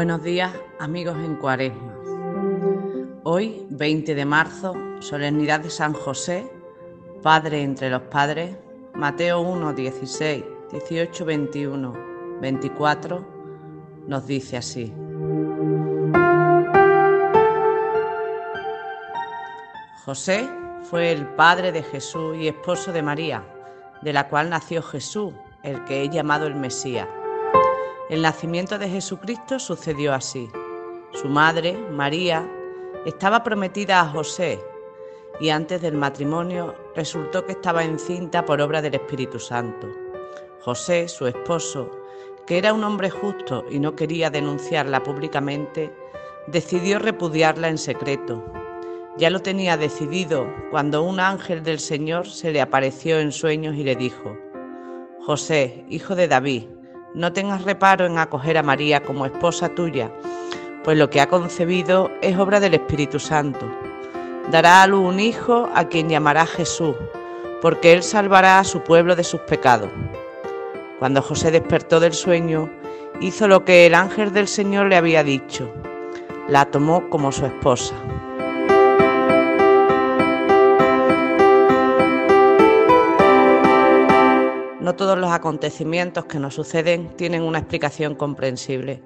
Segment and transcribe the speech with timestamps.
[0.00, 1.94] Buenos días amigos en Cuaresma.
[3.22, 6.50] Hoy, 20 de marzo, solemnidad de San José,
[7.22, 8.56] Padre entre los Padres,
[8.94, 10.42] Mateo 1, 16,
[10.72, 11.94] 18, 21,
[12.40, 13.26] 24,
[14.06, 14.90] nos dice así.
[20.06, 20.48] José
[20.84, 23.44] fue el padre de Jesús y esposo de María,
[24.00, 27.06] de la cual nació Jesús, el que es llamado el Mesías.
[28.10, 30.50] El nacimiento de Jesucristo sucedió así.
[31.12, 32.44] Su madre, María,
[33.06, 34.60] estaba prometida a José
[35.38, 39.86] y antes del matrimonio resultó que estaba encinta por obra del Espíritu Santo.
[40.60, 41.88] José, su esposo,
[42.48, 45.94] que era un hombre justo y no quería denunciarla públicamente,
[46.48, 48.44] decidió repudiarla en secreto.
[49.18, 53.84] Ya lo tenía decidido cuando un ángel del Señor se le apareció en sueños y
[53.84, 54.36] le dijo,
[55.20, 56.64] José, hijo de David,
[57.14, 60.10] no tengas reparo en acoger a María como esposa tuya,
[60.84, 63.66] pues lo que ha concebido es obra del Espíritu Santo.
[64.50, 66.94] Dará a luz un hijo a quien llamará Jesús,
[67.60, 69.90] porque él salvará a su pueblo de sus pecados.
[70.98, 72.70] Cuando José despertó del sueño,
[73.20, 75.70] hizo lo que el ángel del Señor le había dicho.
[76.48, 77.94] La tomó como su esposa.
[84.80, 89.02] No todos los acontecimientos que nos suceden tienen una explicación comprensible.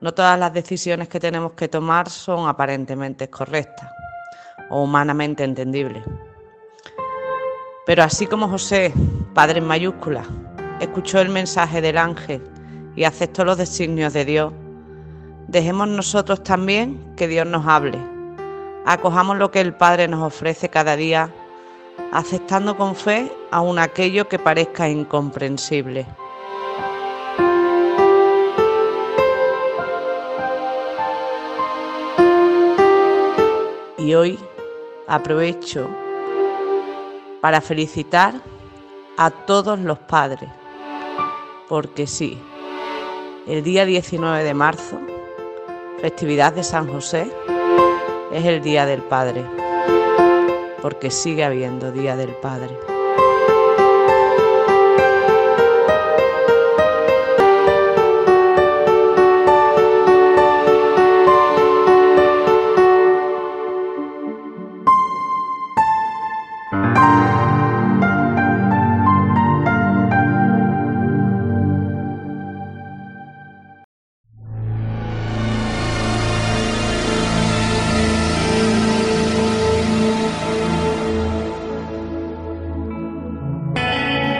[0.00, 3.90] No todas las decisiones que tenemos que tomar son aparentemente correctas
[4.68, 6.04] o humanamente entendibles.
[7.86, 8.92] Pero así como José,
[9.32, 10.26] padre en mayúsculas,
[10.80, 12.42] escuchó el mensaje del ángel
[12.94, 14.52] y aceptó los designios de Dios,
[15.48, 17.98] dejemos nosotros también que Dios nos hable.
[18.84, 21.30] Acojamos lo que el Padre nos ofrece cada día,
[22.12, 26.06] aceptando con fe aun aquello que parezca incomprensible.
[33.98, 34.38] Y hoy
[35.06, 35.88] aprovecho
[37.40, 38.34] para felicitar
[39.16, 40.50] a todos los padres,
[41.68, 42.38] porque sí,
[43.46, 44.98] el día 19 de marzo,
[46.00, 47.30] festividad de San José,
[48.32, 49.44] es el Día del Padre,
[50.84, 52.93] porque sigue habiendo Día del Padre.